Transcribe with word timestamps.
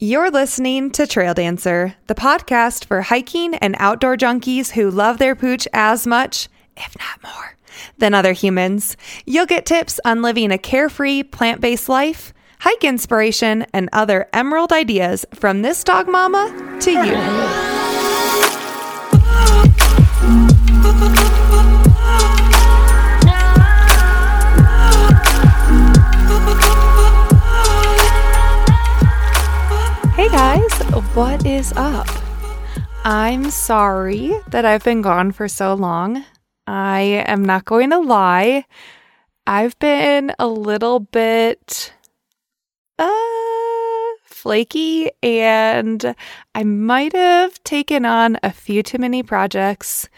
You're 0.00 0.30
listening 0.32 0.90
to 0.92 1.06
Trail 1.06 1.34
Dancer, 1.34 1.94
the 2.08 2.16
podcast 2.16 2.84
for 2.84 3.00
hiking 3.02 3.54
and 3.54 3.76
outdoor 3.78 4.16
junkies 4.16 4.72
who 4.72 4.90
love 4.90 5.18
their 5.18 5.36
pooch 5.36 5.68
as 5.72 6.04
much, 6.04 6.48
if 6.76 6.96
not 6.98 7.22
more, 7.22 7.56
than 7.98 8.12
other 8.12 8.32
humans. 8.32 8.96
You'll 9.24 9.46
get 9.46 9.66
tips 9.66 10.00
on 10.04 10.20
living 10.20 10.50
a 10.50 10.58
carefree, 10.58 11.22
plant 11.22 11.60
based 11.60 11.88
life, 11.88 12.34
hike 12.58 12.82
inspiration, 12.82 13.66
and 13.72 13.88
other 13.92 14.28
emerald 14.32 14.72
ideas 14.72 15.24
from 15.32 15.62
this 15.62 15.84
dog 15.84 16.08
mama 16.08 16.78
to 16.80 16.90
you. 16.90 17.14
guys, 30.34 30.80
what 31.14 31.46
is 31.46 31.72
up? 31.76 32.08
I'm 33.04 33.52
sorry 33.52 34.34
that 34.48 34.64
I've 34.64 34.82
been 34.82 35.00
gone 35.00 35.30
for 35.30 35.46
so 35.46 35.74
long. 35.74 36.24
I 36.66 37.22
am 37.24 37.44
not 37.44 37.66
going 37.66 37.90
to 37.90 38.00
lie. 38.00 38.64
I've 39.46 39.78
been 39.78 40.34
a 40.40 40.48
little 40.48 40.98
bit 40.98 41.94
uh 42.98 43.12
flaky 44.24 45.08
and 45.22 46.16
I 46.52 46.64
might 46.64 47.12
have 47.12 47.62
taken 47.62 48.04
on 48.04 48.36
a 48.42 48.50
few 48.50 48.82
too 48.82 48.98
many 48.98 49.22
projects 49.22 50.08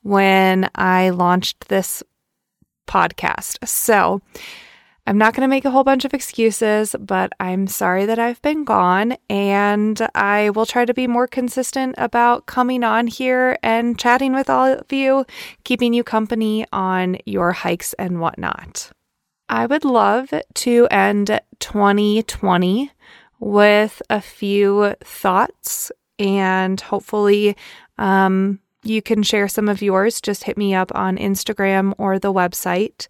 when 0.00 0.70
I 0.74 1.10
launched 1.10 1.68
this 1.68 2.02
podcast. 2.88 3.68
So, 3.68 4.22
I'm 5.08 5.18
not 5.18 5.34
going 5.34 5.42
to 5.42 5.48
make 5.48 5.64
a 5.64 5.70
whole 5.70 5.84
bunch 5.84 6.04
of 6.04 6.14
excuses, 6.14 6.96
but 6.98 7.32
I'm 7.38 7.68
sorry 7.68 8.06
that 8.06 8.18
I've 8.18 8.42
been 8.42 8.64
gone. 8.64 9.16
And 9.30 10.04
I 10.16 10.50
will 10.50 10.66
try 10.66 10.84
to 10.84 10.92
be 10.92 11.06
more 11.06 11.28
consistent 11.28 11.94
about 11.96 12.46
coming 12.46 12.82
on 12.82 13.06
here 13.06 13.56
and 13.62 13.96
chatting 13.96 14.32
with 14.32 14.50
all 14.50 14.66
of 14.66 14.92
you, 14.92 15.24
keeping 15.62 15.94
you 15.94 16.02
company 16.02 16.66
on 16.72 17.18
your 17.24 17.52
hikes 17.52 17.92
and 17.92 18.20
whatnot. 18.20 18.90
I 19.48 19.66
would 19.66 19.84
love 19.84 20.34
to 20.54 20.88
end 20.90 21.40
2020 21.60 22.90
with 23.38 24.02
a 24.10 24.20
few 24.20 24.94
thoughts 25.04 25.92
and 26.18 26.80
hopefully, 26.80 27.56
um, 27.98 28.58
you 28.82 29.02
can 29.02 29.22
share 29.22 29.48
some 29.48 29.68
of 29.68 29.82
yours. 29.82 30.20
Just 30.20 30.44
hit 30.44 30.56
me 30.56 30.74
up 30.74 30.92
on 30.94 31.16
Instagram 31.16 31.92
or 31.98 32.18
the 32.18 32.32
website. 32.32 33.08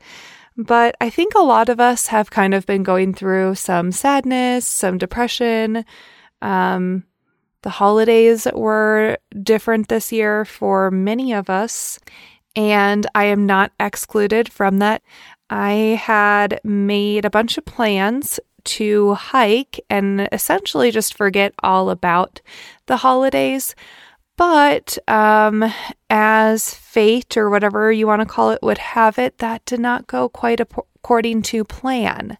But 0.56 0.96
I 1.00 1.10
think 1.10 1.34
a 1.34 1.42
lot 1.42 1.68
of 1.68 1.80
us 1.80 2.06
have 2.06 2.30
kind 2.30 2.54
of 2.54 2.64
been 2.66 2.82
going 2.82 3.12
through 3.12 3.56
some 3.56 3.92
sadness, 3.92 4.66
some 4.66 4.96
depression. 4.96 5.84
Um, 6.40 7.04
the 7.62 7.70
holidays 7.70 8.46
were 8.54 9.18
different 9.42 9.88
this 9.88 10.12
year 10.12 10.44
for 10.44 10.90
many 10.90 11.34
of 11.34 11.50
us, 11.50 11.98
and 12.54 13.06
I 13.14 13.24
am 13.24 13.44
not 13.44 13.72
excluded 13.78 14.50
from 14.50 14.78
that. 14.78 15.02
I 15.50 16.00
had 16.02 16.60
made 16.64 17.24
a 17.24 17.30
bunch 17.30 17.58
of 17.58 17.64
plans 17.64 18.40
to 18.64 19.14
hike 19.14 19.80
and 19.88 20.28
essentially 20.32 20.90
just 20.90 21.14
forget 21.14 21.54
all 21.62 21.90
about 21.90 22.40
the 22.86 22.96
holidays. 22.96 23.74
But 24.36 24.98
um, 25.08 25.64
as 26.10 26.74
fate 26.74 27.36
or 27.36 27.48
whatever 27.48 27.90
you 27.90 28.06
want 28.06 28.20
to 28.20 28.26
call 28.26 28.50
it 28.50 28.62
would 28.62 28.78
have 28.78 29.18
it, 29.18 29.38
that 29.38 29.64
did 29.64 29.80
not 29.80 30.06
go 30.06 30.28
quite 30.28 30.60
according 30.60 31.42
to 31.42 31.64
plan. 31.64 32.36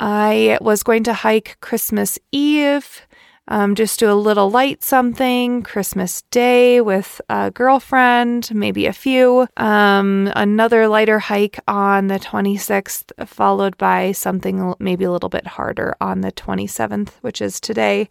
I 0.00 0.58
was 0.60 0.82
going 0.82 1.04
to 1.04 1.12
hike 1.12 1.58
Christmas 1.60 2.18
Eve, 2.32 3.06
um, 3.48 3.74
just 3.74 3.98
do 4.00 4.10
a 4.10 4.14
little 4.14 4.50
light 4.50 4.82
something, 4.82 5.62
Christmas 5.62 6.22
Day 6.30 6.80
with 6.80 7.20
a 7.28 7.50
girlfriend, 7.50 8.52
maybe 8.54 8.86
a 8.86 8.92
few, 8.92 9.46
um, 9.56 10.32
another 10.34 10.88
lighter 10.88 11.18
hike 11.18 11.58
on 11.66 12.06
the 12.06 12.18
26th, 12.18 13.26
followed 13.28 13.76
by 13.76 14.12
something 14.12 14.74
maybe 14.78 15.04
a 15.04 15.10
little 15.10 15.28
bit 15.28 15.46
harder 15.46 15.96
on 16.00 16.20
the 16.20 16.32
27th, 16.32 17.10
which 17.20 17.42
is 17.42 17.60
today. 17.60 18.08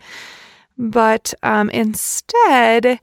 But 0.77 1.33
um, 1.43 1.69
instead, 1.69 2.99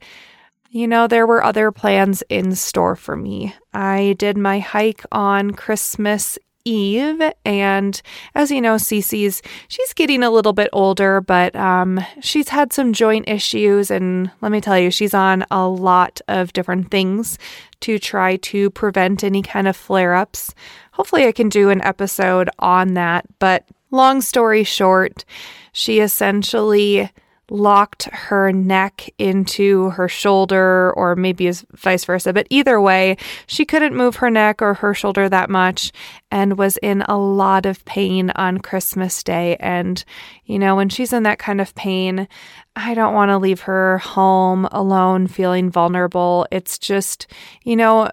you 0.69 0.87
know, 0.87 1.07
there 1.07 1.25
were 1.25 1.43
other 1.43 1.71
plans 1.71 2.23
in 2.29 2.55
store 2.55 2.95
for 2.95 3.15
me. 3.15 3.55
I 3.73 4.15
did 4.17 4.37
my 4.37 4.59
hike 4.59 5.03
on 5.11 5.51
Christmas 5.51 6.37
Eve, 6.65 7.21
and 7.45 8.01
as 8.35 8.51
you 8.51 8.61
know, 8.61 8.75
Cece's 8.75 9.41
she's 9.67 9.93
getting 9.93 10.21
a 10.21 10.29
little 10.29 10.53
bit 10.53 10.69
older, 10.73 11.21
but 11.21 11.55
um, 11.55 11.99
she's 12.21 12.49
had 12.49 12.73
some 12.73 12.93
joint 12.93 13.27
issues, 13.27 13.89
and 13.89 14.29
let 14.41 14.51
me 14.51 14.61
tell 14.61 14.77
you, 14.77 14.91
she's 14.91 15.13
on 15.13 15.45
a 15.49 15.67
lot 15.67 16.21
of 16.27 16.53
different 16.53 16.91
things 16.91 17.39
to 17.79 17.97
try 17.97 18.35
to 18.37 18.69
prevent 18.69 19.23
any 19.23 19.41
kind 19.41 19.67
of 19.67 19.75
flare 19.75 20.13
ups. 20.13 20.53
Hopefully, 20.91 21.25
I 21.25 21.31
can 21.31 21.49
do 21.49 21.69
an 21.69 21.81
episode 21.81 22.49
on 22.59 22.93
that. 22.93 23.25
But 23.39 23.65
long 23.89 24.21
story 24.21 24.63
short, 24.63 25.25
she 25.71 25.99
essentially 25.99 27.09
locked 27.49 28.05
her 28.05 28.51
neck 28.51 29.09
into 29.17 29.89
her 29.91 30.07
shoulder, 30.07 30.93
or 30.95 31.15
maybe 31.15 31.51
vice 31.73 32.05
versa. 32.05 32.33
But 32.33 32.47
either 32.49 32.79
way, 32.79 33.17
she 33.47 33.65
couldn't 33.65 33.95
move 33.95 34.17
her 34.17 34.29
neck 34.29 34.61
or 34.61 34.75
her 34.75 34.93
shoulder 34.93 35.29
that 35.29 35.49
much 35.49 35.91
and 36.31 36.57
was 36.57 36.77
in 36.77 37.01
a 37.03 37.17
lot 37.17 37.65
of 37.65 37.83
pain 37.85 38.31
on 38.31 38.59
Christmas 38.59 39.23
Day. 39.23 39.57
And, 39.59 40.03
you 40.45 40.59
know, 40.59 40.75
when 40.75 40.89
she's 40.89 41.13
in 41.13 41.23
that 41.23 41.39
kind 41.39 41.59
of 41.59 41.75
pain, 41.75 42.27
I 42.75 42.93
don't 42.93 43.13
want 43.13 43.29
to 43.29 43.37
leave 43.37 43.61
her 43.61 43.97
home 43.99 44.65
alone 44.71 45.27
feeling 45.27 45.69
vulnerable. 45.69 46.47
It's 46.51 46.77
just, 46.77 47.27
you 47.63 47.75
know, 47.75 48.11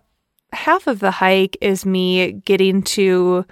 half 0.52 0.86
of 0.86 1.00
the 1.00 1.10
hike 1.10 1.56
is 1.60 1.84
me 1.84 2.32
getting 2.32 2.82
to 2.82 3.44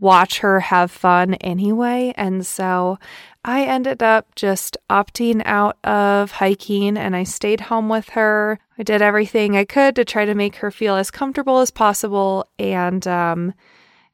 watch 0.00 0.40
her 0.40 0.60
have 0.60 0.90
fun 0.90 1.34
anyway. 1.34 2.12
And 2.16 2.46
so 2.46 2.98
I 3.46 3.64
ended 3.64 4.02
up 4.02 4.34
just 4.34 4.78
opting 4.88 5.42
out 5.44 5.76
of 5.84 6.30
hiking 6.32 6.96
and 6.96 7.14
I 7.14 7.24
stayed 7.24 7.60
home 7.60 7.90
with 7.90 8.08
her. 8.10 8.58
I 8.78 8.82
did 8.82 9.02
everything 9.02 9.54
I 9.54 9.66
could 9.66 9.94
to 9.96 10.04
try 10.04 10.24
to 10.24 10.34
make 10.34 10.56
her 10.56 10.70
feel 10.70 10.96
as 10.96 11.10
comfortable 11.10 11.58
as 11.58 11.70
possible. 11.70 12.48
And 12.58 13.06
um, 13.06 13.52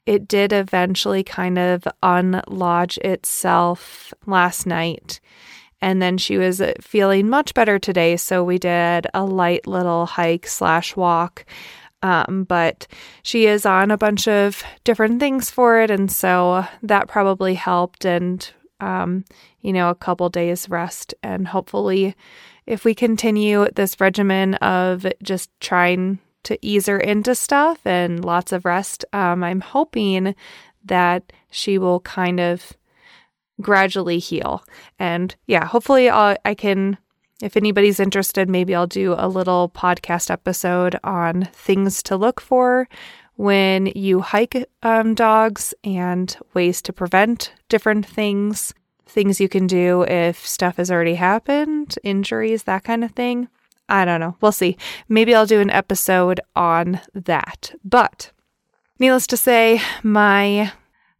it 0.04 0.26
did 0.26 0.52
eventually 0.52 1.22
kind 1.22 1.58
of 1.60 1.86
unlodge 2.02 2.98
itself 2.98 4.12
last 4.26 4.66
night. 4.66 5.20
And 5.80 6.02
then 6.02 6.18
she 6.18 6.36
was 6.36 6.60
feeling 6.80 7.28
much 7.28 7.54
better 7.54 7.78
today. 7.78 8.16
So 8.16 8.42
we 8.42 8.58
did 8.58 9.06
a 9.14 9.24
light 9.24 9.64
little 9.66 10.06
hike 10.06 10.48
slash 10.48 10.96
walk. 10.96 11.44
Um, 12.02 12.44
but 12.44 12.88
she 13.22 13.46
is 13.46 13.64
on 13.64 13.90
a 13.90 13.98
bunch 13.98 14.26
of 14.26 14.64
different 14.82 15.20
things 15.20 15.50
for 15.50 15.80
it. 15.80 15.90
And 15.90 16.10
so 16.10 16.64
that 16.82 17.08
probably 17.08 17.54
helped. 17.54 18.04
And 18.04 18.50
um, 18.80 19.24
you 19.60 19.72
know, 19.72 19.90
a 19.90 19.94
couple 19.94 20.28
days 20.28 20.68
rest. 20.68 21.14
And 21.22 21.48
hopefully, 21.48 22.14
if 22.66 22.84
we 22.84 22.94
continue 22.94 23.66
this 23.74 24.00
regimen 24.00 24.54
of 24.56 25.06
just 25.22 25.50
trying 25.60 26.18
to 26.44 26.58
ease 26.62 26.86
her 26.86 26.98
into 26.98 27.34
stuff 27.34 27.80
and 27.84 28.24
lots 28.24 28.52
of 28.52 28.64
rest, 28.64 29.04
um, 29.12 29.44
I'm 29.44 29.60
hoping 29.60 30.34
that 30.84 31.32
she 31.50 31.78
will 31.78 32.00
kind 32.00 32.40
of 32.40 32.72
gradually 33.60 34.18
heal. 34.18 34.64
And 34.98 35.34
yeah, 35.46 35.66
hopefully, 35.66 36.08
I'll, 36.08 36.36
I 36.44 36.54
can. 36.54 36.98
If 37.42 37.56
anybody's 37.56 37.98
interested, 37.98 38.50
maybe 38.50 38.74
I'll 38.74 38.86
do 38.86 39.14
a 39.16 39.26
little 39.26 39.70
podcast 39.70 40.30
episode 40.30 40.96
on 41.02 41.48
things 41.54 42.02
to 42.02 42.14
look 42.14 42.38
for 42.38 42.86
when 43.40 43.86
you 43.94 44.20
hike 44.20 44.66
um, 44.82 45.14
dogs 45.14 45.72
and 45.82 46.36
ways 46.52 46.82
to 46.82 46.92
prevent 46.92 47.54
different 47.70 48.04
things, 48.04 48.74
things 49.06 49.40
you 49.40 49.48
can 49.48 49.66
do 49.66 50.02
if 50.02 50.46
stuff 50.46 50.76
has 50.76 50.90
already 50.90 51.14
happened, 51.14 51.98
injuries, 52.04 52.64
that 52.64 52.84
kind 52.84 53.02
of 53.02 53.12
thing. 53.12 53.48
I 53.88 54.04
don't 54.04 54.20
know. 54.20 54.36
We'll 54.42 54.52
see. 54.52 54.76
Maybe 55.08 55.34
I'll 55.34 55.46
do 55.46 55.58
an 55.58 55.70
episode 55.70 56.38
on 56.54 57.00
that. 57.14 57.72
But 57.82 58.30
needless 58.98 59.26
to 59.28 59.38
say, 59.38 59.80
my 60.02 60.72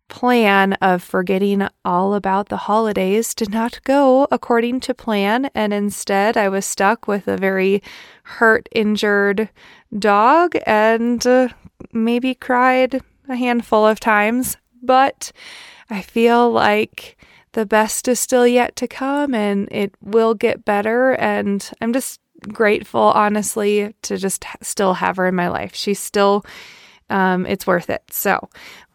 plan 0.08 0.74
of 0.74 1.02
forgetting 1.02 1.66
all 1.86 2.12
about 2.12 2.50
the 2.50 2.58
holidays 2.58 3.32
did 3.32 3.48
not 3.48 3.82
go 3.84 4.28
according 4.30 4.80
to 4.80 4.92
plan. 4.92 5.48
And 5.54 5.72
instead, 5.72 6.36
I 6.36 6.50
was 6.50 6.66
stuck 6.66 7.08
with 7.08 7.26
a 7.26 7.38
very 7.38 7.82
hurt, 8.24 8.68
injured 8.72 9.48
dog 9.98 10.54
and 10.66 11.26
uh, 11.26 11.48
maybe 11.92 12.34
cried 12.34 13.00
a 13.28 13.36
handful 13.36 13.86
of 13.86 14.00
times, 14.00 14.56
but 14.82 15.32
I 15.88 16.02
feel 16.02 16.50
like 16.50 17.16
the 17.52 17.66
best 17.66 18.08
is 18.08 18.20
still 18.20 18.46
yet 18.46 18.76
to 18.76 18.86
come 18.86 19.34
and 19.34 19.68
it 19.70 19.94
will 20.00 20.34
get 20.34 20.64
better. 20.64 21.12
And 21.12 21.68
I'm 21.80 21.92
just 21.92 22.20
grateful, 22.48 23.00
honestly, 23.00 23.94
to 24.02 24.16
just 24.16 24.44
still 24.62 24.94
have 24.94 25.16
her 25.16 25.26
in 25.26 25.34
my 25.34 25.48
life. 25.48 25.74
She's 25.74 25.98
still, 25.98 26.44
um, 27.08 27.46
it's 27.46 27.66
worth 27.66 27.90
it. 27.90 28.02
So 28.10 28.48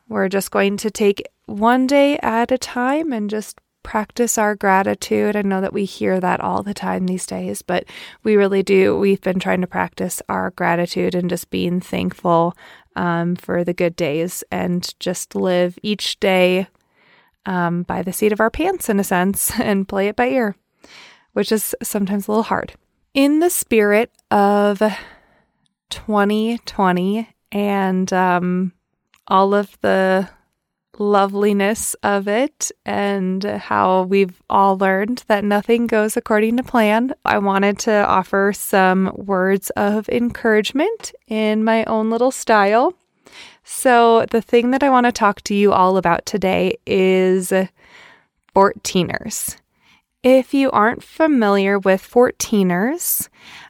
we're 0.07 0.29
just 0.29 0.51
going 0.51 0.77
to 0.77 0.91
take 0.91 1.27
one 1.45 1.87
day 1.87 2.17
at 2.19 2.51
a 2.51 2.57
time 2.57 3.11
and 3.11 3.29
just 3.29 3.59
practice 3.85 4.39
our 4.39 4.55
gratitude. 4.55 5.35
I 5.35 5.43
know 5.43 5.61
that 5.61 5.71
we 5.71 5.85
hear 5.85 6.19
that 6.19 6.41
all 6.41 6.63
the 6.63 6.73
time 6.73 7.05
these 7.05 7.27
days, 7.27 7.61
but 7.61 7.85
we 8.23 8.35
really 8.35 8.63
do. 8.63 8.97
We've 8.97 9.21
been 9.21 9.37
trying 9.37 9.61
to 9.61 9.67
practice 9.67 10.23
our 10.27 10.49
gratitude 10.49 11.13
and 11.13 11.29
just 11.29 11.51
being 11.51 11.79
thankful 11.79 12.57
um, 12.95 13.35
for 13.35 13.63
the 13.63 13.75
good 13.75 13.95
days 13.95 14.43
and 14.51 14.91
just 14.99 15.35
live 15.35 15.77
each 15.83 16.19
day 16.19 16.67
um, 17.45 17.83
by 17.83 18.01
the 18.01 18.11
seat 18.11 18.31
of 18.31 18.39
our 18.39 18.49
pants, 18.49 18.89
in 18.89 18.99
a 18.99 19.03
sense, 19.03 19.51
and 19.59 19.87
play 19.87 20.07
it 20.07 20.15
by 20.15 20.29
ear, 20.29 20.55
which 21.33 21.51
is 21.51 21.75
sometimes 21.83 22.27
a 22.27 22.31
little 22.31 22.43
hard. 22.43 22.73
In 23.13 23.39
the 23.39 23.51
spirit 23.51 24.11
of 24.31 24.81
2020 25.91 27.29
and 27.51 28.11
um, 28.11 28.73
all 29.27 29.53
of 29.53 29.77
the 29.81 30.27
loveliness 30.99 31.93
of 32.03 32.27
it 32.27 32.71
and 32.85 33.43
how 33.43 34.03
we've 34.03 34.41
all 34.49 34.77
learned 34.77 35.23
that 35.27 35.43
nothing 35.43 35.87
goes 35.87 36.17
according 36.17 36.57
to 36.57 36.63
plan, 36.63 37.13
I 37.23 37.37
wanted 37.37 37.79
to 37.79 38.05
offer 38.05 38.51
some 38.53 39.11
words 39.15 39.69
of 39.71 40.07
encouragement 40.09 41.13
in 41.27 41.63
my 41.63 41.83
own 41.85 42.09
little 42.09 42.31
style. 42.31 42.93
So, 43.63 44.25
the 44.29 44.41
thing 44.41 44.71
that 44.71 44.83
I 44.83 44.89
want 44.89 45.07
to 45.07 45.11
talk 45.11 45.41
to 45.43 45.55
you 45.55 45.73
all 45.73 45.97
about 45.97 46.25
today 46.25 46.77
is 46.85 47.51
14ers. 48.55 49.57
If 50.23 50.53
you 50.53 50.71
aren't 50.71 51.03
familiar 51.03 51.77
with 51.79 52.01
14ers, 52.01 53.27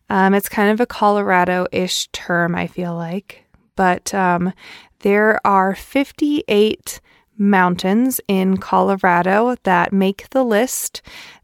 um, 0.10 0.34
it's 0.34 0.50
kind 0.50 0.72
of 0.72 0.80
a 0.80 0.86
Colorado 0.86 1.66
ish 1.72 2.08
term, 2.10 2.56
I 2.56 2.68
feel 2.68 2.96
like. 2.96 3.46
But 3.76 4.14
um, 4.14 4.54
there 5.00 5.40
are 5.46 5.76
58 5.76 7.02
mountains 7.38 8.20
in 8.28 8.58
Colorado 8.58 9.56
that 9.64 9.94
make 9.94 10.30
the 10.30 10.44
list. 10.44 11.02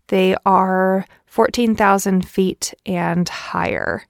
They 0.07 0.35
are 0.45 1.05
14,000 1.25 2.27
feet 2.27 2.73
and 2.85 3.27
higher. 3.27 4.03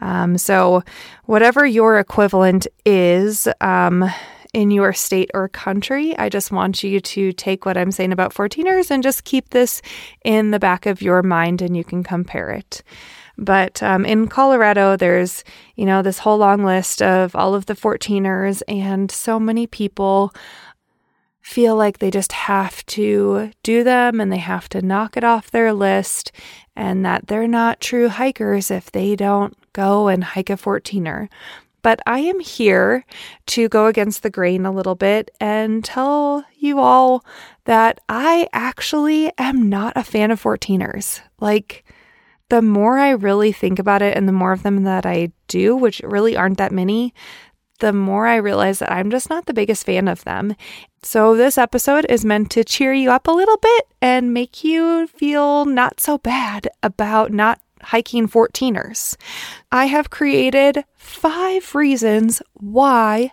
Um, 0.00 0.36
so, 0.36 0.82
whatever 1.24 1.64
your 1.64 1.98
equivalent 1.98 2.66
is 2.84 3.48
um, 3.60 4.04
in 4.52 4.70
your 4.70 4.92
state 4.92 5.30
or 5.32 5.48
country, 5.48 6.16
I 6.18 6.28
just 6.28 6.52
want 6.52 6.82
you 6.82 7.00
to 7.00 7.32
take 7.32 7.64
what 7.64 7.76
I'm 7.76 7.90
saying 7.90 8.12
about 8.12 8.34
14ers 8.34 8.90
and 8.90 9.02
just 9.02 9.24
keep 9.24 9.50
this 9.50 9.80
in 10.24 10.50
the 10.50 10.58
back 10.58 10.86
of 10.86 11.00
your 11.00 11.22
mind 11.22 11.62
and 11.62 11.76
you 11.76 11.84
can 11.84 12.02
compare 12.02 12.50
it. 12.50 12.82
But 13.38 13.82
um, 13.82 14.04
in 14.06 14.28
Colorado, 14.28 14.96
there's, 14.96 15.44
you 15.74 15.84
know, 15.84 16.02
this 16.02 16.18
whole 16.18 16.38
long 16.38 16.64
list 16.64 17.02
of 17.02 17.36
all 17.36 17.54
of 17.54 17.66
the 17.66 17.74
14ers, 17.74 18.62
and 18.66 19.10
so 19.10 19.38
many 19.38 19.66
people 19.66 20.32
feel 21.46 21.76
like 21.76 21.98
they 21.98 22.10
just 22.10 22.32
have 22.32 22.84
to 22.86 23.52
do 23.62 23.84
them 23.84 24.20
and 24.20 24.32
they 24.32 24.36
have 24.38 24.68
to 24.68 24.82
knock 24.82 25.16
it 25.16 25.22
off 25.22 25.48
their 25.48 25.72
list, 25.72 26.32
and 26.74 27.06
that 27.06 27.28
they're 27.28 27.46
not 27.46 27.80
true 27.80 28.08
hikers 28.08 28.68
if 28.68 28.90
they 28.90 29.14
don't 29.14 29.56
go 29.72 30.08
and 30.08 30.24
hike 30.24 30.50
a 30.50 30.54
14er. 30.54 31.28
But 31.82 32.00
I 32.04 32.18
am 32.18 32.40
here 32.40 33.04
to 33.46 33.68
go 33.68 33.86
against 33.86 34.24
the 34.24 34.28
grain 34.28 34.66
a 34.66 34.72
little 34.72 34.96
bit 34.96 35.30
and 35.40 35.84
tell 35.84 36.44
you 36.58 36.80
all 36.80 37.24
that 37.64 38.00
I 38.08 38.48
actually 38.52 39.30
am 39.38 39.68
not 39.68 39.92
a 39.94 40.02
fan 40.02 40.32
of 40.32 40.42
14ers. 40.42 41.20
Like, 41.38 41.84
the 42.48 42.60
more 42.60 42.98
I 42.98 43.10
really 43.10 43.52
think 43.52 43.78
about 43.78 44.02
it 44.02 44.16
and 44.16 44.28
the 44.28 44.32
more 44.32 44.50
of 44.52 44.64
them 44.64 44.82
that 44.82 45.06
I 45.06 45.30
do, 45.46 45.76
which 45.76 46.00
really 46.00 46.36
aren't 46.36 46.58
that 46.58 46.72
many, 46.72 47.14
the 47.76 47.92
more 47.92 48.26
I 48.26 48.36
realize 48.36 48.78
that 48.78 48.92
I'm 48.92 49.10
just 49.10 49.30
not 49.30 49.46
the 49.46 49.54
biggest 49.54 49.86
fan 49.86 50.08
of 50.08 50.24
them. 50.24 50.54
So, 51.02 51.36
this 51.36 51.56
episode 51.58 52.06
is 52.08 52.24
meant 52.24 52.50
to 52.52 52.64
cheer 52.64 52.92
you 52.92 53.10
up 53.10 53.28
a 53.28 53.32
little 53.32 53.58
bit 53.58 53.86
and 54.02 54.34
make 54.34 54.64
you 54.64 55.06
feel 55.06 55.64
not 55.64 56.00
so 56.00 56.18
bad 56.18 56.68
about 56.82 57.32
not 57.32 57.60
hiking 57.82 58.28
14ers. 58.28 59.16
I 59.70 59.86
have 59.86 60.10
created 60.10 60.84
five 60.96 61.74
reasons 61.74 62.42
why 62.54 63.32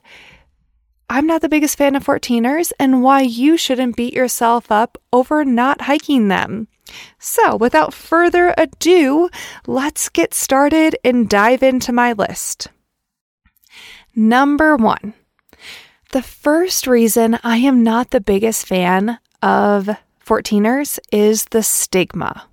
I'm 1.10 1.28
not 1.28 1.42
the 1.42 1.50
biggest 1.50 1.78
fan 1.78 1.95
of 1.95 2.06
14ers 2.06 2.72
and 2.80 3.04
why 3.04 3.22
you 3.22 3.57
shouldn't 3.57 3.95
beat 3.95 4.13
yourself 4.13 4.72
up 4.72 4.98
over 5.12 5.44
not 5.45 5.81
hiking 5.81 6.28
them. 6.28 6.68
So, 7.19 7.56
without 7.56 7.94
further 7.94 8.54
ado, 8.57 9.30
let's 9.68 10.10
get 10.10 10.34
started 10.34 10.95
and 11.04 11.30
dive 11.30 11.63
into 11.63 11.92
my 11.92 12.13
list. 12.13 12.68
Number 14.15 14.75
one, 14.75 15.13
the 16.12 16.21
first 16.21 16.86
reason 16.86 17.39
I 17.44 17.57
am 17.57 17.83
not 17.83 18.12
the 18.12 18.21
biggest 18.21 18.68
fan 18.68 19.18
of 19.42 19.89
14ers 20.25 21.00
is 21.12 21.45
the 21.45 21.63
stigma. 21.63 22.48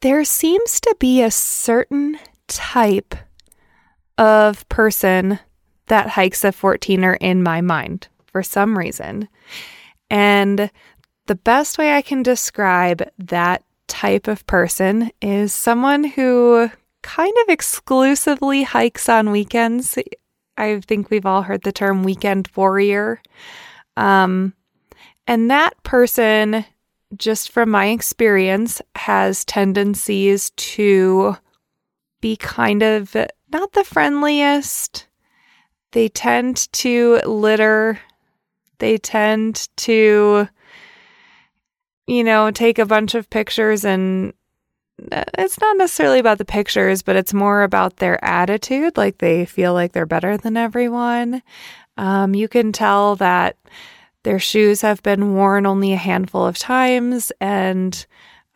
There 0.00 0.24
seems 0.24 0.80
to 0.80 0.96
be 0.98 1.22
a 1.22 1.30
certain 1.30 2.18
type 2.48 3.14
of 4.18 4.68
person 4.68 5.38
that 5.86 6.10
hikes 6.10 6.44
a 6.44 6.48
14er 6.48 7.16
in 7.20 7.42
my 7.42 7.60
mind 7.60 8.08
for 8.26 8.42
some 8.42 8.76
reason. 8.76 9.28
And 10.10 10.70
the 11.26 11.34
best 11.34 11.78
way 11.78 11.94
I 11.94 12.02
can 12.02 12.22
describe 12.22 13.08
that 13.18 13.62
type 13.86 14.26
of 14.26 14.46
person 14.46 15.10
is 15.22 15.52
someone 15.52 16.04
who 16.04 16.70
kind 17.02 17.34
of 17.42 17.48
exclusively 17.48 18.64
hikes 18.64 19.08
on 19.08 19.30
weekends. 19.30 19.96
I 20.58 20.80
think 20.80 21.10
we've 21.10 21.26
all 21.26 21.42
heard 21.42 21.62
the 21.62 21.72
term 21.72 22.02
weekend 22.02 22.48
warrior. 22.56 23.20
Um, 23.96 24.54
and 25.26 25.50
that 25.50 25.82
person, 25.82 26.64
just 27.16 27.50
from 27.50 27.70
my 27.70 27.86
experience, 27.86 28.80
has 28.94 29.44
tendencies 29.44 30.50
to 30.50 31.36
be 32.20 32.36
kind 32.36 32.82
of 32.82 33.14
not 33.52 33.72
the 33.72 33.84
friendliest. 33.84 35.06
They 35.92 36.08
tend 36.08 36.70
to 36.72 37.20
litter. 37.24 38.00
They 38.78 38.98
tend 38.98 39.68
to, 39.78 40.48
you 42.06 42.24
know, 42.24 42.50
take 42.50 42.78
a 42.78 42.86
bunch 42.86 43.14
of 43.14 43.30
pictures 43.30 43.84
and 43.84 44.32
it's 44.98 45.60
not 45.60 45.76
necessarily 45.76 46.18
about 46.18 46.38
the 46.38 46.44
pictures, 46.44 47.02
but 47.02 47.16
it's 47.16 47.34
more 47.34 47.62
about 47.62 47.96
their 47.96 48.22
attitude. 48.24 48.96
Like 48.96 49.18
they 49.18 49.44
feel 49.44 49.72
like 49.72 49.92
they're 49.92 50.06
better 50.06 50.36
than 50.36 50.56
everyone. 50.56 51.42
Um, 51.96 52.34
you 52.34 52.48
can 52.48 52.72
tell 52.72 53.16
that 53.16 53.56
their 54.22 54.38
shoes 54.38 54.80
have 54.80 55.02
been 55.02 55.34
worn 55.34 55.66
only 55.66 55.92
a 55.92 55.98
handful 55.98 56.46
of 56.46 56.58
times. 56.58 57.30
And, 57.40 58.06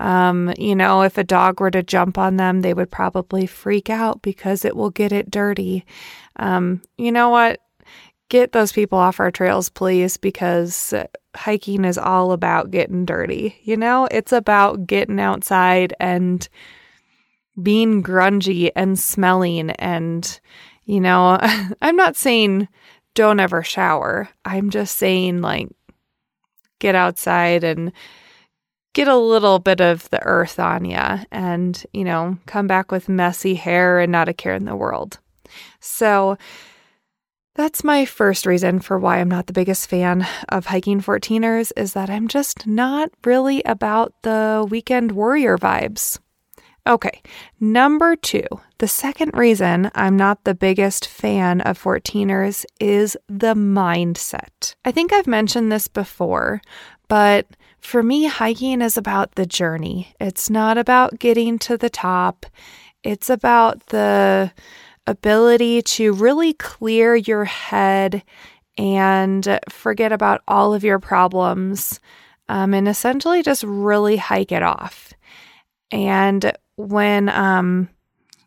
um, 0.00 0.52
you 0.58 0.74
know, 0.74 1.02
if 1.02 1.16
a 1.18 1.24
dog 1.24 1.60
were 1.60 1.70
to 1.70 1.82
jump 1.82 2.18
on 2.18 2.36
them, 2.36 2.60
they 2.60 2.74
would 2.74 2.90
probably 2.90 3.46
freak 3.46 3.88
out 3.88 4.22
because 4.22 4.64
it 4.64 4.76
will 4.76 4.90
get 4.90 5.12
it 5.12 5.30
dirty. 5.30 5.84
Um, 6.36 6.82
you 6.96 7.12
know 7.12 7.28
what? 7.28 7.60
Get 8.30 8.52
those 8.52 8.72
people 8.72 8.96
off 8.96 9.20
our 9.20 9.30
trails, 9.30 9.68
please, 9.68 10.16
because 10.16 10.94
hiking 11.34 11.84
is 11.84 11.98
all 11.98 12.32
about 12.32 12.70
getting 12.70 13.04
dirty. 13.04 13.56
You 13.64 13.76
know, 13.76 14.08
it's 14.10 14.32
about 14.32 14.86
getting 14.86 15.20
outside 15.20 15.94
and 16.00 16.48
being 17.60 18.02
grungy 18.02 18.70
and 18.74 18.98
smelling. 18.98 19.70
And, 19.72 20.40
you 20.84 21.00
know, 21.00 21.38
I'm 21.82 21.96
not 21.96 22.16
saying 22.16 22.68
don't 23.14 23.40
ever 23.40 23.62
shower. 23.62 24.28
I'm 24.44 24.70
just 24.70 24.96
saying, 24.96 25.40
like, 25.42 25.68
get 26.78 26.94
outside 26.94 27.64
and 27.64 27.92
get 28.92 29.08
a 29.08 29.16
little 29.16 29.58
bit 29.58 29.80
of 29.80 30.08
the 30.10 30.22
earth 30.22 30.58
on 30.58 30.84
you 30.84 30.96
and, 31.32 31.84
you 31.92 32.04
know, 32.04 32.38
come 32.46 32.66
back 32.66 32.92
with 32.92 33.08
messy 33.08 33.54
hair 33.56 33.98
and 33.98 34.12
not 34.12 34.28
a 34.28 34.32
care 34.32 34.54
in 34.54 34.64
the 34.64 34.76
world. 34.76 35.18
So, 35.80 36.38
that's 37.60 37.84
my 37.84 38.06
first 38.06 38.46
reason 38.46 38.80
for 38.80 38.98
why 38.98 39.18
I'm 39.18 39.28
not 39.28 39.46
the 39.46 39.52
biggest 39.52 39.90
fan 39.90 40.26
of 40.48 40.64
hiking 40.64 41.02
14ers 41.02 41.72
is 41.76 41.92
that 41.92 42.08
I'm 42.08 42.26
just 42.26 42.66
not 42.66 43.10
really 43.22 43.62
about 43.64 44.14
the 44.22 44.66
weekend 44.70 45.12
warrior 45.12 45.58
vibes. 45.58 46.18
Okay, 46.86 47.20
number 47.60 48.16
two, 48.16 48.46
the 48.78 48.88
second 48.88 49.34
reason 49.34 49.90
I'm 49.94 50.16
not 50.16 50.44
the 50.44 50.54
biggest 50.54 51.06
fan 51.06 51.60
of 51.60 51.78
14ers 51.78 52.64
is 52.80 53.14
the 53.28 53.52
mindset. 53.52 54.74
I 54.86 54.90
think 54.90 55.12
I've 55.12 55.26
mentioned 55.26 55.70
this 55.70 55.86
before, 55.86 56.62
but 57.08 57.46
for 57.78 58.02
me, 58.02 58.24
hiking 58.24 58.80
is 58.80 58.96
about 58.96 59.34
the 59.34 59.44
journey. 59.44 60.14
It's 60.18 60.48
not 60.48 60.78
about 60.78 61.18
getting 61.18 61.58
to 61.58 61.76
the 61.76 61.90
top, 61.90 62.46
it's 63.02 63.28
about 63.28 63.88
the 63.88 64.50
ability 65.06 65.82
to 65.82 66.12
really 66.12 66.52
clear 66.54 67.16
your 67.16 67.44
head 67.44 68.22
and 68.78 69.58
forget 69.68 70.12
about 70.12 70.42
all 70.48 70.72
of 70.72 70.84
your 70.84 70.98
problems 70.98 72.00
um, 72.48 72.74
and 72.74 72.88
essentially 72.88 73.42
just 73.42 73.62
really 73.62 74.16
hike 74.16 74.52
it 74.52 74.62
off. 74.62 75.12
And 75.90 76.52
when 76.76 77.28
um, 77.28 77.88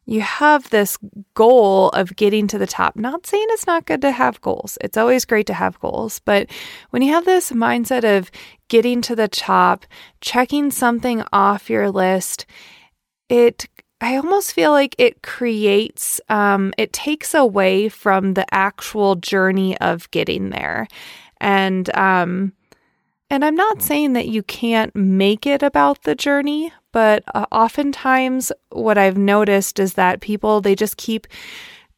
you 0.06 0.22
have 0.22 0.70
this 0.70 0.98
goal 1.34 1.90
of 1.90 2.16
getting 2.16 2.48
to 2.48 2.58
the 2.58 2.68
top, 2.68 2.96
not 2.96 3.26
saying 3.26 3.46
it's 3.50 3.68
not 3.68 3.86
good 3.86 4.02
to 4.02 4.12
have 4.12 4.42
goals, 4.42 4.78
it's 4.82 4.98
always 4.98 5.26
great 5.26 5.48
to 5.48 5.54
have 5.54 5.80
goals, 5.80 6.20
but 6.20 6.50
when 6.90 7.02
you 7.02 7.14
have 7.14 7.26
this 7.26 7.52
mindset 7.52 8.04
of 8.04 8.32
getting 8.68 9.02
to 9.04 9.16
the 9.16 9.28
top, 9.28 9.86
checking 10.20 10.72
something 10.72 11.24
off 11.32 11.70
your 11.70 11.90
list, 11.90 12.46
it 13.30 13.68
I 14.04 14.18
almost 14.18 14.52
feel 14.54 14.72
like 14.72 14.96
it 14.98 15.24
creates, 15.24 16.20
um, 16.28 16.74
it 16.78 16.92
takes 16.92 17.34
away 17.34 17.88
from 17.88 18.34
the 18.34 18.46
actual 18.54 19.16
journey 19.16 19.78
of 19.78 20.12
getting 20.12 20.50
there. 20.50 20.90
And, 21.40 21.90
um, 21.96 22.52
and 23.30 23.46
I'm 23.46 23.56
not 23.56 23.82
saying 23.82 24.12
that 24.14 24.28
you 24.28 24.44
can't 24.44 24.94
make 24.94 25.48
it 25.48 25.64
about 25.64 26.04
the 26.04 26.16
journey, 26.16 26.74
but 26.92 27.24
uh, 27.34 27.46
oftentimes 27.50 28.52
what 28.72 28.98
I've 28.98 29.18
noticed 29.18 29.80
is 29.80 29.94
that 29.94 30.20
people, 30.20 30.60
they 30.60 30.76
just 30.76 30.98
keep 30.98 31.26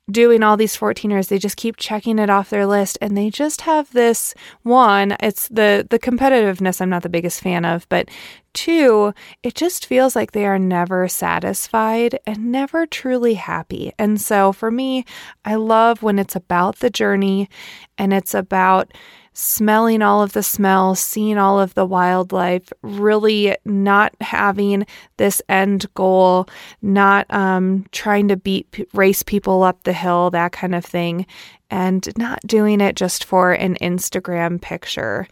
doing 0.10 0.44
all 0.44 0.56
these 0.56 0.78
14ers 0.78 1.30
they 1.30 1.40
just 1.40 1.58
keep 1.58 1.78
checking 1.78 2.20
it 2.20 2.30
off 2.30 2.52
their 2.52 2.68
list 2.68 2.98
and 3.02 3.18
they 3.18 3.30
just 3.30 3.62
have 3.62 3.92
this 3.92 4.36
one 4.62 5.16
it's 5.20 5.48
the 5.48 5.88
the 5.90 5.98
competitiveness 5.98 6.80
i'm 6.80 6.90
not 6.90 7.02
the 7.02 7.10
biggest 7.10 7.42
fan 7.42 7.66
of 7.66 7.90
but 7.90 8.08
two 8.54 9.14
it 9.42 9.56
just 9.56 9.86
feels 9.86 10.16
like 10.16 10.32
they 10.32 10.46
are 10.46 10.60
never 10.60 11.08
satisfied 11.08 12.18
and 12.26 12.52
never 12.52 12.86
truly 12.86 13.34
happy. 13.36 13.92
And 14.00 14.20
so 14.20 14.52
for 14.54 14.72
me 14.72 15.06
i 15.44 15.56
love 15.56 16.02
when 16.02 16.18
it's 16.18 16.36
about 16.36 16.80
the 16.80 16.90
journey 16.90 17.50
and 17.98 18.14
it's 18.14 18.34
about 18.34 18.92
smelling 19.36 20.02
all 20.02 20.24
of 20.24 20.34
the 20.34 20.42
smells, 20.42 21.00
seeing 21.00 21.38
all 21.38 21.60
of 21.60 21.74
the 21.74 21.86
wildlife, 21.86 22.72
really 22.82 23.56
not 23.66 24.16
having 24.22 24.86
this 25.18 25.42
end 25.50 25.86
goal, 25.94 26.48
not 26.82 27.32
um, 27.32 27.86
trying 27.92 28.28
to 28.30 28.38
beat 28.38 28.88
race 28.94 29.22
people 29.22 29.62
up 29.62 29.84
the 29.84 29.94
hill, 29.94 30.32
that 30.32 30.54
kind 30.54 30.74
of 30.74 30.86
thing, 30.86 31.26
and 31.70 32.08
not 32.18 32.40
doing 32.48 32.82
it 32.82 32.96
just 32.96 33.26
for 33.26 33.52
an 33.52 33.76
Instagram 33.82 34.62
picture 34.62 35.28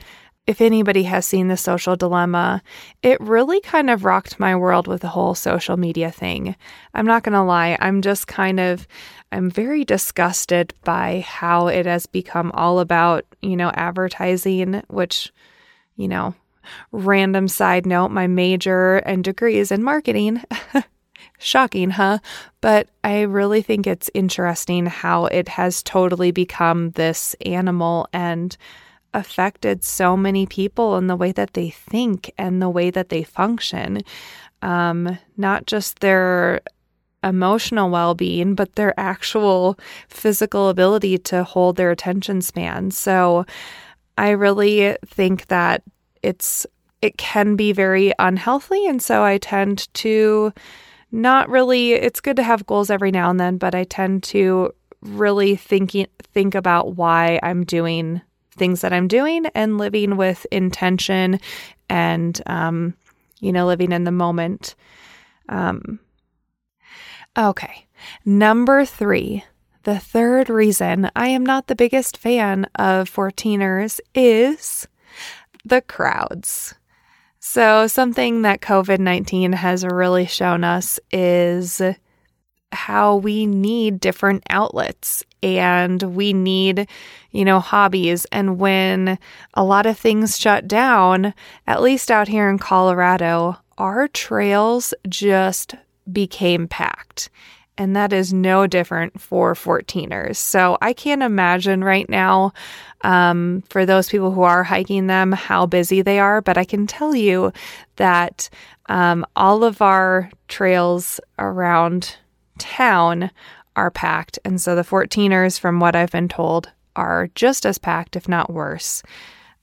if 0.45 0.59
anybody 0.59 1.03
has 1.03 1.25
seen 1.25 1.47
The 1.47 1.57
Social 1.57 1.95
Dilemma, 1.95 2.61
it 3.01 3.19
really 3.21 3.61
kind 3.61 3.89
of 3.89 4.03
rocked 4.03 4.39
my 4.39 4.55
world 4.55 4.87
with 4.87 5.01
the 5.01 5.07
whole 5.07 5.35
social 5.35 5.77
media 5.77 6.11
thing. 6.11 6.55
I'm 6.93 7.05
not 7.05 7.23
going 7.23 7.33
to 7.33 7.43
lie, 7.43 7.77
I'm 7.79 8.01
just 8.01 8.27
kind 8.27 8.59
of 8.59 8.87
I'm 9.31 9.49
very 9.49 9.83
disgusted 9.83 10.75
by 10.83 11.25
how 11.27 11.67
it 11.67 11.87
has 11.87 12.05
become 12.05 12.51
all 12.53 12.79
about, 12.79 13.25
you 13.41 13.57
know, 13.57 13.71
advertising, 13.73 14.83
which, 14.89 15.33
you 15.95 16.07
know, 16.07 16.35
random 16.91 17.47
side 17.47 17.87
note, 17.87 18.09
my 18.09 18.27
major 18.27 18.97
and 18.97 19.23
degree 19.23 19.57
is 19.57 19.71
in 19.71 19.81
marketing. 19.81 20.43
Shocking, 21.39 21.89
huh? 21.89 22.19
But 22.61 22.89
I 23.03 23.21
really 23.21 23.63
think 23.63 23.87
it's 23.87 24.09
interesting 24.13 24.85
how 24.85 25.25
it 25.25 25.47
has 25.49 25.81
totally 25.81 26.29
become 26.29 26.91
this 26.91 27.35
animal 27.43 28.07
and 28.13 28.55
affected 29.13 29.83
so 29.83 30.17
many 30.17 30.45
people 30.45 30.97
in 30.97 31.07
the 31.07 31.15
way 31.15 31.31
that 31.31 31.53
they 31.53 31.69
think 31.69 32.31
and 32.37 32.61
the 32.61 32.69
way 32.69 32.89
that 32.89 33.09
they 33.09 33.23
function. 33.23 34.01
Um, 34.61 35.17
not 35.37 35.65
just 35.65 35.99
their 35.99 36.61
emotional 37.23 37.89
well 37.89 38.15
being, 38.15 38.55
but 38.55 38.75
their 38.75 38.97
actual 38.99 39.77
physical 40.09 40.69
ability 40.69 41.17
to 41.17 41.43
hold 41.43 41.77
their 41.77 41.91
attention 41.91 42.41
span. 42.41 42.91
So 42.91 43.45
I 44.17 44.31
really 44.31 44.97
think 45.05 45.47
that 45.47 45.83
it's 46.21 46.65
it 47.01 47.17
can 47.17 47.55
be 47.55 47.73
very 47.73 48.13
unhealthy 48.19 48.85
and 48.87 49.01
so 49.01 49.23
I 49.23 49.37
tend 49.37 49.93
to 49.95 50.53
not 51.11 51.49
really 51.49 51.93
it's 51.93 52.21
good 52.21 52.37
to 52.37 52.43
have 52.43 52.65
goals 52.65 52.89
every 52.89 53.11
now 53.11 53.29
and 53.29 53.39
then, 53.39 53.57
but 53.57 53.75
I 53.75 53.83
tend 53.83 54.23
to 54.23 54.73
really 55.01 55.55
thinking 55.55 56.07
think 56.33 56.55
about 56.55 56.95
why 56.95 57.39
I'm 57.43 57.63
doing 57.63 58.21
things 58.53 58.81
that 58.81 58.93
I'm 58.93 59.07
doing 59.07 59.45
and 59.47 59.77
living 59.77 60.17
with 60.17 60.45
intention 60.51 61.39
and, 61.89 62.41
um, 62.45 62.95
you 63.39 63.51
know, 63.51 63.65
living 63.65 63.91
in 63.91 64.03
the 64.03 64.11
moment. 64.11 64.75
Um, 65.49 65.99
okay. 67.37 67.87
Number 68.25 68.85
three, 68.85 69.43
the 69.83 69.99
third 69.99 70.49
reason 70.49 71.09
I 71.15 71.27
am 71.29 71.45
not 71.45 71.67
the 71.67 71.75
biggest 71.75 72.17
fan 72.17 72.65
of 72.75 73.09
14ers 73.09 73.99
is 74.15 74.87
the 75.65 75.81
crowds. 75.81 76.75
So, 77.39 77.87
something 77.87 78.43
that 78.43 78.61
COVID 78.61 78.99
19 78.99 79.51
has 79.51 79.85
really 79.85 80.25
shown 80.25 80.63
us 80.63 80.99
is 81.11 81.81
how 82.73 83.15
we 83.15 83.45
need 83.45 83.99
different 83.99 84.43
outlets 84.49 85.23
and 85.41 86.01
we 86.01 86.33
need, 86.33 86.87
you 87.31 87.45
know, 87.45 87.59
hobbies. 87.59 88.25
And 88.31 88.57
when 88.57 89.19
a 89.53 89.63
lot 89.63 89.85
of 89.85 89.97
things 89.97 90.39
shut 90.39 90.67
down, 90.67 91.33
at 91.67 91.81
least 91.81 92.09
out 92.09 92.27
here 92.27 92.49
in 92.49 92.57
Colorado, 92.57 93.57
our 93.77 94.07
trails 94.07 94.93
just 95.07 95.75
became 96.11 96.67
packed. 96.67 97.29
And 97.77 97.95
that 97.95 98.13
is 98.13 98.31
no 98.31 98.67
different 98.67 99.19
for 99.19 99.55
14ers. 99.55 100.35
So 100.35 100.77
I 100.81 100.93
can't 100.93 101.23
imagine 101.23 101.83
right 101.83 102.07
now, 102.07 102.53
um, 103.01 103.63
for 103.69 103.85
those 103.85 104.09
people 104.09 104.31
who 104.31 104.43
are 104.43 104.63
hiking 104.63 105.07
them, 105.07 105.31
how 105.31 105.65
busy 105.65 106.01
they 106.01 106.19
are. 106.19 106.39
But 106.39 106.57
I 106.57 106.65
can 106.65 106.85
tell 106.85 107.15
you 107.15 107.51
that 107.95 108.49
um, 108.87 109.25
all 109.35 109.63
of 109.63 109.81
our 109.81 110.29
trails 110.47 111.19
around 111.39 112.15
town 112.57 113.31
are 113.75 113.91
packed. 113.91 114.39
And 114.45 114.61
so 114.61 114.75
the 114.75 114.83
14ers, 114.83 115.59
from 115.59 115.79
what 115.79 115.95
I've 115.95 116.11
been 116.11 116.29
told, 116.29 116.69
are 116.95 117.29
just 117.35 117.65
as 117.65 117.77
packed, 117.77 118.15
if 118.15 118.27
not 118.27 118.53
worse. 118.53 119.01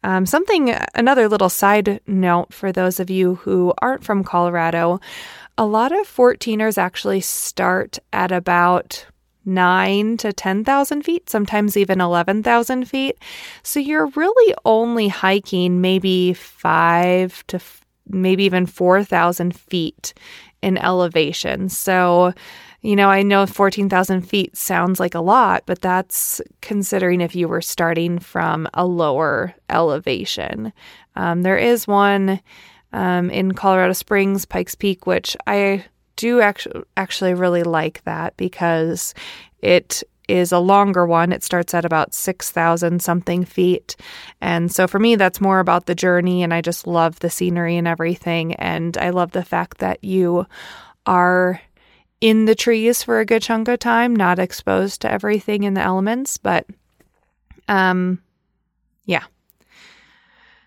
Um, 0.02 0.24
something, 0.24 0.74
another 0.94 1.28
little 1.28 1.50
side 1.50 2.00
note 2.06 2.52
for 2.54 2.72
those 2.72 3.00
of 3.00 3.10
you 3.10 3.36
who 3.36 3.74
aren't 3.82 4.04
from 4.04 4.24
Colorado, 4.24 5.00
a 5.58 5.66
lot 5.66 5.92
of 5.92 6.08
14ers 6.08 6.78
actually 6.78 7.20
start 7.20 7.98
at 8.12 8.32
about 8.32 9.06
nine 9.44 10.16
to 10.18 10.32
10,000 10.32 11.02
feet, 11.02 11.28
sometimes 11.28 11.76
even 11.76 12.00
11,000 12.00 12.86
feet. 12.86 13.18
So 13.62 13.80
you're 13.80 14.06
really 14.08 14.54
only 14.64 15.08
hiking 15.08 15.80
maybe 15.80 16.32
five 16.34 17.46
to 17.48 17.56
f- 17.56 17.84
maybe 18.08 18.44
even 18.44 18.66
4,000 18.66 19.54
feet 19.54 20.14
in 20.62 20.76
elevation. 20.78 21.68
So 21.68 22.32
you 22.82 22.96
know, 22.96 23.10
I 23.10 23.22
know 23.22 23.46
14,000 23.46 24.22
feet 24.22 24.56
sounds 24.56 24.98
like 24.98 25.14
a 25.14 25.20
lot, 25.20 25.64
but 25.66 25.80
that's 25.80 26.40
considering 26.62 27.20
if 27.20 27.34
you 27.34 27.46
were 27.46 27.60
starting 27.60 28.18
from 28.18 28.66
a 28.72 28.86
lower 28.86 29.54
elevation. 29.68 30.72
Um, 31.14 31.42
there 31.42 31.58
is 31.58 31.86
one 31.86 32.40
um, 32.92 33.30
in 33.30 33.52
Colorado 33.52 33.92
Springs, 33.92 34.46
Pikes 34.46 34.74
Peak, 34.74 35.06
which 35.06 35.36
I 35.46 35.84
do 36.16 36.40
actually 36.40 36.82
actually 36.96 37.34
really 37.34 37.62
like 37.62 38.02
that 38.04 38.36
because 38.36 39.14
it 39.60 40.02
is 40.28 40.52
a 40.52 40.58
longer 40.58 41.06
one. 41.06 41.32
It 41.32 41.42
starts 41.42 41.74
at 41.74 41.84
about 41.84 42.14
6,000 42.14 43.02
something 43.02 43.44
feet. 43.44 43.96
And 44.40 44.72
so 44.72 44.86
for 44.86 44.98
me, 44.98 45.16
that's 45.16 45.40
more 45.40 45.58
about 45.58 45.86
the 45.86 45.94
journey. 45.94 46.42
And 46.42 46.54
I 46.54 46.60
just 46.60 46.86
love 46.86 47.18
the 47.18 47.30
scenery 47.30 47.76
and 47.76 47.88
everything. 47.88 48.54
And 48.54 48.96
I 48.98 49.10
love 49.10 49.32
the 49.32 49.44
fact 49.44 49.78
that 49.78 50.04
you 50.04 50.46
are 51.04 51.60
in 52.20 52.44
the 52.44 52.54
trees 52.54 53.02
for 53.02 53.20
a 53.20 53.24
good 53.24 53.42
chunk 53.42 53.68
of 53.68 53.78
time, 53.78 54.14
not 54.14 54.38
exposed 54.38 55.00
to 55.02 55.10
everything 55.10 55.62
in 55.62 55.74
the 55.74 55.80
elements, 55.80 56.38
but 56.38 56.66
um 57.68 58.20
yeah. 59.06 59.24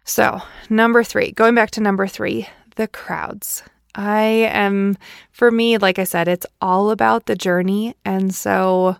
So, 0.05 0.41
number 0.69 1.03
3, 1.03 1.31
going 1.31 1.55
back 1.55 1.71
to 1.71 1.81
number 1.81 2.07
3, 2.07 2.47
the 2.75 2.87
crowds. 2.87 3.63
I 3.95 4.23
am 4.51 4.97
for 5.31 5.51
me, 5.51 5.77
like 5.77 5.99
I 5.99 6.03
said, 6.03 6.27
it's 6.27 6.47
all 6.59 6.89
about 6.89 7.25
the 7.25 7.35
journey, 7.35 7.95
and 8.03 8.33
so 8.33 8.97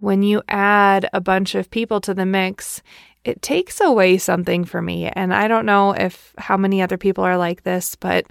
when 0.00 0.22
you 0.22 0.42
add 0.48 1.08
a 1.12 1.20
bunch 1.20 1.54
of 1.54 1.70
people 1.70 2.00
to 2.02 2.14
the 2.14 2.24
mix, 2.24 2.82
it 3.24 3.42
takes 3.42 3.80
away 3.80 4.16
something 4.16 4.64
for 4.64 4.80
me. 4.80 5.08
And 5.08 5.34
I 5.34 5.48
don't 5.48 5.66
know 5.66 5.92
if 5.92 6.34
how 6.38 6.56
many 6.56 6.80
other 6.80 6.96
people 6.96 7.24
are 7.24 7.36
like 7.36 7.64
this, 7.64 7.96
but 7.96 8.26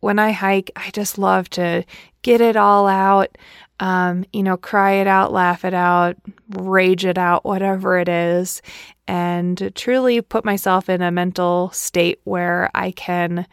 when 0.00 0.18
I 0.18 0.32
hike, 0.32 0.70
I 0.76 0.90
just 0.90 1.18
love 1.18 1.48
to 1.50 1.84
get 2.22 2.40
it 2.40 2.56
all 2.56 2.86
out, 2.86 3.36
um, 3.80 4.24
you 4.32 4.42
know, 4.42 4.56
cry 4.56 4.92
it 4.92 5.06
out, 5.06 5.32
laugh 5.32 5.64
it 5.64 5.74
out, 5.74 6.16
rage 6.50 7.04
it 7.04 7.18
out, 7.18 7.44
whatever 7.44 7.98
it 7.98 8.08
is, 8.08 8.60
and 9.06 9.70
truly 9.74 10.20
put 10.20 10.44
myself 10.44 10.88
in 10.88 11.00
a 11.00 11.10
mental 11.10 11.70
state 11.70 12.20
where 12.24 12.70
I 12.74 12.90
can 12.90 13.46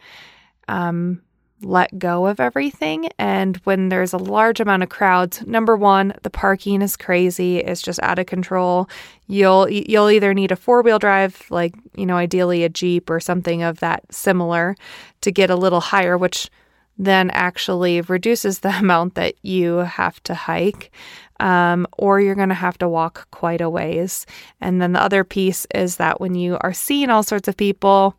um, 0.68 1.22
let 1.62 1.98
go 1.98 2.26
of 2.26 2.40
everything. 2.40 3.08
And 3.18 3.56
when 3.58 3.88
there's 3.88 4.12
a 4.12 4.18
large 4.18 4.60
amount 4.60 4.82
of 4.82 4.88
crowds, 4.88 5.46
number 5.46 5.76
one, 5.76 6.12
the 6.22 6.30
parking 6.30 6.82
is 6.82 6.96
crazy. 6.96 7.58
It's 7.58 7.80
just 7.80 8.02
out 8.02 8.18
of 8.18 8.26
control. 8.26 8.88
You'll 9.26 9.68
you'll 9.70 10.10
either 10.10 10.34
need 10.34 10.52
a 10.52 10.56
four 10.56 10.82
wheel 10.82 10.98
drive, 10.98 11.46
like 11.50 11.74
you 11.94 12.04
know, 12.04 12.16
ideally 12.16 12.64
a 12.64 12.68
jeep 12.68 13.08
or 13.08 13.20
something 13.20 13.62
of 13.62 13.80
that 13.80 14.04
similar, 14.12 14.76
to 15.22 15.30
get 15.30 15.50
a 15.50 15.56
little 15.56 15.80
higher, 15.80 16.18
which 16.18 16.50
then 16.98 17.30
actually 17.30 18.00
reduces 18.02 18.60
the 18.60 18.70
amount 18.78 19.14
that 19.14 19.34
you 19.42 19.78
have 19.78 20.22
to 20.24 20.34
hike. 20.34 20.90
Um, 21.38 21.86
or 21.98 22.18
you're 22.18 22.34
going 22.34 22.48
to 22.48 22.54
have 22.54 22.78
to 22.78 22.88
walk 22.88 23.30
quite 23.30 23.60
a 23.60 23.68
ways. 23.68 24.24
And 24.62 24.80
then 24.80 24.92
the 24.92 25.02
other 25.02 25.22
piece 25.22 25.66
is 25.74 25.96
that 25.96 26.18
when 26.18 26.34
you 26.34 26.56
are 26.62 26.72
seeing 26.72 27.10
all 27.10 27.22
sorts 27.22 27.46
of 27.46 27.58
people, 27.58 28.16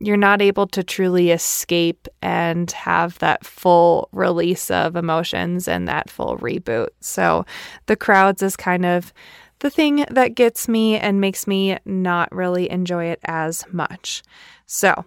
you're 0.00 0.16
not 0.16 0.42
able 0.42 0.66
to 0.66 0.82
truly 0.82 1.30
escape 1.30 2.06
and 2.20 2.70
have 2.72 3.18
that 3.20 3.44
full 3.44 4.08
release 4.12 4.70
of 4.70 4.96
emotions 4.96 5.66
and 5.66 5.88
that 5.88 6.10
full 6.10 6.36
reboot. 6.38 6.88
So 7.00 7.46
the 7.86 7.96
crowds 7.96 8.42
is 8.42 8.56
kind 8.56 8.84
of 8.84 9.12
the 9.60 9.70
thing 9.70 10.04
that 10.10 10.34
gets 10.34 10.68
me 10.68 10.98
and 10.98 11.20
makes 11.20 11.46
me 11.46 11.78
not 11.86 12.30
really 12.32 12.70
enjoy 12.70 13.06
it 13.06 13.20
as 13.24 13.64
much. 13.72 14.22
So, 14.66 15.06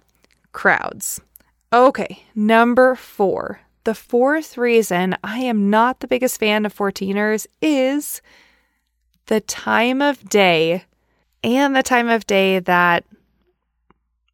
crowds. 0.52 1.22
Okay, 1.72 2.24
number 2.34 2.96
four. 2.96 3.60
The 3.84 3.94
fourth 3.94 4.58
reason 4.58 5.18
I 5.24 5.40
am 5.40 5.70
not 5.70 6.00
the 6.00 6.08
biggest 6.08 6.40
fan 6.40 6.66
of 6.66 6.74
14ers 6.74 7.46
is 7.62 8.22
the 9.26 9.42
time 9.42 10.02
of 10.02 10.30
day 10.30 10.86
and 11.44 11.76
the 11.76 11.84
time 11.84 12.08
of 12.08 12.26
day 12.26 12.60
that 12.60 13.04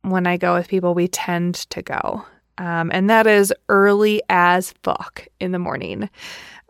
when 0.02 0.28
I 0.28 0.38
go 0.38 0.54
with 0.54 0.68
people, 0.68 0.94
we 0.94 1.08
tend 1.08 1.56
to 1.72 1.82
go. 1.82 2.26
Um, 2.58 2.92
and 2.94 3.10
that 3.10 3.26
is 3.26 3.54
early 3.68 4.22
as 4.30 4.74
fuck 4.84 5.28
in 5.40 5.52
the 5.52 5.60
morning. 5.60 6.10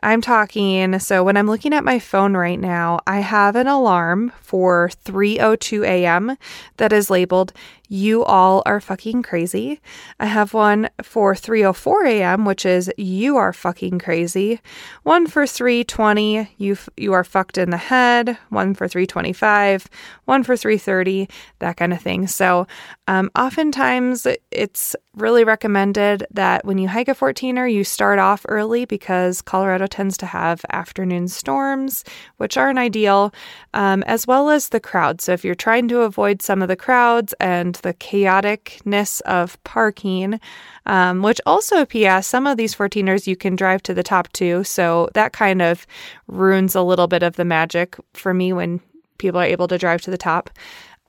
I'm 0.02 0.22
talking, 0.22 1.00
so 1.00 1.24
when 1.24 1.38
I'm 1.38 1.48
looking 1.48 1.74
at 1.74 1.86
my 1.86 1.98
phone 1.98 2.36
right 2.36 2.60
now, 2.60 3.00
I 3.08 3.20
have 3.20 3.56
an 3.56 3.68
alarm 3.68 4.34
for 4.42 4.90
3:02 5.06 5.86
a.m. 5.86 6.38
that 6.76 6.92
is 6.92 7.10
labeled 7.10 7.54
you 7.94 8.24
all 8.24 8.64
are 8.66 8.80
fucking 8.80 9.22
crazy. 9.22 9.80
I 10.20 10.26
have 10.26 10.56
one 10.56 10.90
for 11.04 11.36
3:04 11.36 12.08
a.m., 12.08 12.44
which 12.44 12.66
is 12.66 12.92
you 12.98 13.38
are 13.38 13.54
fucking 13.54 14.00
crazy. 14.00 14.60
One 15.04 15.28
for 15.28 15.44
3:20, 15.44 16.48
you 16.58 16.76
you 16.98 17.14
are 17.14 17.24
fucked 17.24 17.60
in 17.60 17.70
the 17.70 17.78
head. 17.78 18.36
One 18.50 18.74
for 18.74 18.88
3:25, 18.88 19.86
one 20.26 20.42
for 20.42 20.56
3:30, 20.56 21.30
that 21.60 21.78
kind 21.78 21.94
of 21.94 22.02
thing. 22.02 22.26
So, 22.26 22.66
um, 23.08 23.30
oftentimes 23.36 24.26
it's 24.50 24.96
really 25.16 25.44
recommended 25.44 26.26
that 26.32 26.66
when 26.66 26.80
you 26.80 26.88
hike 26.88 27.08
a 27.08 27.14
14er, 27.14 27.72
you 27.72 27.84
start 27.84 28.18
off 28.18 28.46
early 28.50 28.86
because 28.86 29.42
Colorado 29.42 29.86
tends 29.86 30.18
to 30.18 30.26
have 30.26 30.66
afternoon 30.72 31.28
storms, 31.28 32.04
which 32.38 32.58
aren't 32.58 32.80
ideal, 32.80 33.32
um, 33.76 34.02
as 34.04 34.26
well 34.26 34.50
as 34.50 34.70
the 34.70 34.80
crowd. 34.80 35.22
So 35.22 35.34
if 35.34 35.46
you're 35.46 35.54
trying 35.54 35.88
to 35.90 36.02
avoid 36.02 36.42
some 36.42 36.64
of 36.64 36.68
the 36.68 36.76
crowds 36.76 37.34
and 37.40 37.76
the 37.84 37.94
chaoticness 37.94 39.22
of 39.22 39.64
parking, 39.64 40.40
um, 40.86 41.22
which 41.22 41.40
also, 41.46 41.86
P.S., 41.86 42.28
some 42.28 42.48
of 42.48 42.58
these 42.58 42.76
14ers 42.76 43.28
you 43.28 43.36
can 43.36 43.56
drive 43.56 43.84
to 43.84 43.94
the 43.94 44.04
top 44.04 44.32
too. 44.34 44.64
So 44.64 45.10
that 45.14 45.32
kind 45.32 45.62
of 45.62 45.86
ruins 46.28 46.76
a 46.76 46.82
little 46.82 47.08
bit 47.08 47.24
of 47.24 47.36
the 47.36 47.46
magic 47.46 47.96
for 48.14 48.34
me 48.34 48.52
when 48.52 48.82
people 49.18 49.40
are 49.40 49.46
able 49.46 49.68
to 49.68 49.78
drive 49.78 50.02
to 50.02 50.12
the 50.12 50.18
top. 50.18 50.50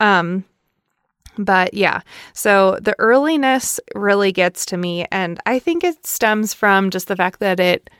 Um, 0.00 0.45
but 1.37 1.75
yeah, 1.75 2.02
so 2.33 2.78
the 2.81 2.95
earliness 2.99 3.81
really 3.95 4.31
gets 4.31 4.66
to 4.66 4.76
me. 4.76 5.07
And 5.11 5.40
I 5.47 5.59
think 5.59 5.83
it 5.83 6.07
stems 6.07 6.54
from 6.54 6.90
just 6.90 7.09
the 7.09 7.16
fact 7.16 7.40
that 7.40 7.59
it 7.59 7.90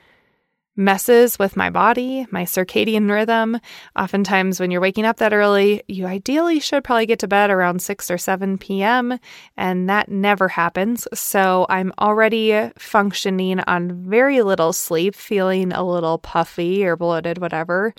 messes 0.75 1.39
with 1.39 1.55
my 1.55 1.69
body, 1.69 2.27
my 2.31 2.43
circadian 2.43 3.09
rhythm. 3.09 3.59
Oftentimes, 3.97 4.59
when 4.59 4.71
you're 4.71 4.81
waking 4.81 5.05
up 5.05 5.17
that 5.17 5.33
early, 5.33 5.83
you 5.87 6.05
ideally 6.05 6.59
should 6.59 6.83
probably 6.83 7.05
get 7.05 7.19
to 7.19 7.27
bed 7.27 7.49
around 7.49 7.81
6 7.81 8.11
or 8.11 8.17
7 8.17 8.57
p.m., 8.57 9.19
and 9.57 9.89
that 9.89 10.09
never 10.09 10.47
happens. 10.47 11.07
So 11.13 11.65
I'm 11.69 11.93
already 11.99 12.71
functioning 12.77 13.59
on 13.61 13.91
very 14.09 14.41
little 14.41 14.73
sleep, 14.73 15.15
feeling 15.15 15.71
a 15.71 15.83
little 15.83 16.17
puffy 16.17 16.85
or 16.85 16.95
bloated, 16.95 17.37
whatever. 17.37 17.93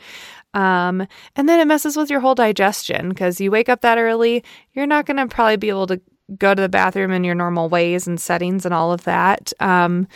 Um, 0.55 1.07
and 1.37 1.49
then 1.49 1.61
it 1.61 1.67
messes 1.67 1.97
with 1.97 2.11
your 2.11 2.21
whole 2.21 2.35
digestion 2.35 3.11
because 3.11 3.41
you 3.41 3.51
wake 3.51 3.69
up 3.69 3.83
that 3.83 3.99
early, 3.99 4.43
you're 4.73 4.87
not 4.87 5.05
going 5.05 5.19
to 5.19 5.27
probably 5.27 5.57
be 5.59 5.69
able 5.69 5.87
to 5.89 6.01
go 6.39 6.55
to 6.55 6.63
the 6.63 6.69
bathroom 6.69 7.13
in 7.13 7.25
your 7.25 7.35
normal 7.35 7.69
ways 7.69 8.07
and 8.07 8.21
settings 8.21 8.65
and 8.65 8.75
all 8.75 8.93
of 8.93 9.05
that. 9.05 9.53
Um, 9.61 10.09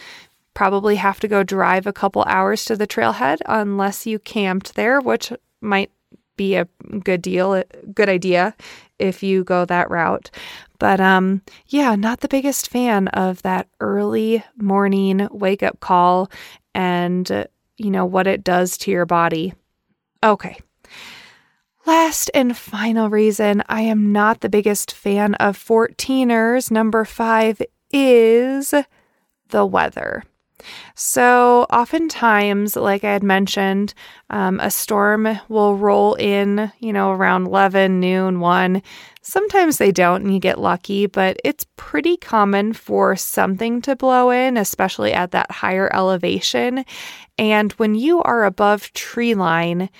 probably 0.61 0.97
have 0.97 1.19
to 1.19 1.27
go 1.27 1.43
drive 1.43 1.87
a 1.87 1.93
couple 1.93 2.23
hours 2.27 2.67
to 2.67 2.77
the 2.77 2.87
trailhead 2.87 3.39
unless 3.47 4.05
you 4.07 4.19
camped 4.19 4.75
there, 4.75 5.01
which 5.01 5.33
might 5.63 5.91
be 6.37 6.55
a 6.55 6.69
good 7.03 7.23
deal, 7.23 7.65
good 7.95 8.11
idea 8.11 8.55
if 8.99 9.23
you 9.23 9.43
go 9.43 9.65
that 9.65 9.89
route. 9.89 10.31
But 10.79 11.01
um 11.01 11.41
yeah, 11.69 11.95
not 11.95 12.21
the 12.21 12.29
biggest 12.29 12.69
fan 12.69 13.09
of 13.09 13.41
that 13.41 13.69
early 13.81 14.45
morning 14.55 15.29
wake 15.31 15.63
up 15.63 15.81
call 15.81 16.31
and 16.75 17.47
you 17.79 17.91
know 17.91 18.05
what 18.05 18.27
it 18.27 18.45
does 18.45 18.77
to 18.81 18.91
your 18.91 19.07
body. 19.07 19.55
Okay. 20.23 20.59
Last 21.87 22.31
and 22.35 22.55
final 22.55 23.09
reason 23.09 23.63
I 23.67 23.81
am 23.81 24.13
not 24.13 24.43
the 24.43 24.51
biggest 24.51 24.93
fan 24.93 25.37
of 25.37 25.57
14ers, 25.57 26.71
number 26.71 27.07
5 27.07 27.63
is 27.93 28.75
the 29.49 29.65
weather. 29.65 30.23
So, 30.95 31.67
oftentimes, 31.71 32.77
like 32.77 33.05
I 33.05 33.13
had 33.13 33.23
mentioned, 33.23 33.95
um, 34.31 34.61
a 34.61 34.71
storm 34.71 35.39
will 35.49 35.77
roll 35.77 36.15
in, 36.15 36.73
you 36.79 36.93
know, 36.93 37.13
around 37.13 37.47
11, 37.47 38.01
noon, 38.01 38.41
1. 38.41 38.83
Sometimes 39.23 39.77
they 39.77 39.93
don't 39.93 40.23
and 40.23 40.33
you 40.33 40.41
get 40.41 40.59
lucky, 40.59 41.07
but 41.07 41.39
it's 41.45 41.67
pretty 41.77 42.17
common 42.17 42.73
for 42.73 43.17
something 43.17 43.83
to 43.83 43.97
blow 43.97 44.31
in, 44.31 44.57
especially 44.57 45.13
at 45.13 45.33
that 45.33 45.51
higher 45.51 45.93
elevation. 45.93 46.85
And 47.39 47.73
when 47.73 47.95
you 47.95 48.23
are 48.23 48.45
above 48.45 48.93
tree 48.93 49.35
line, 49.35 49.91